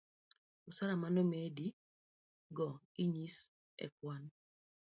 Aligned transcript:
osara 0.69 0.93
manomedi 1.01 1.67
go 2.57 2.67
inyis 3.03 3.37
ekwan 3.85 4.23